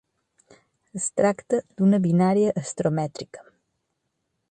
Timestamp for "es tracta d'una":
0.99-2.01